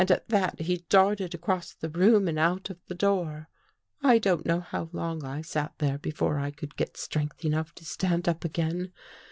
At 0.03 0.29
that 0.29 0.59
he 0.61 0.77
darted 0.89 1.35
across 1.35 1.75
the 1.75 1.87
room 1.87 2.27
and 2.27 2.39
out 2.39 2.71
of 2.71 2.79
the 2.87 2.95
door." 2.95 3.49
I 4.11 4.17
don't 4.17 4.47
know 4.47 4.59
how 4.61 4.89
long 4.93 5.23
I 5.23 5.41
sat 5.43 5.75
there 5.77 5.99
before 5.99 6.39
I 6.39 6.49
could 6.49 6.75
get 6.75 6.97
strength 6.97 7.45
enough 7.45 7.75
to 7.75 7.85
stand 7.85 8.27
up 8.27 8.43
again. 8.43 8.93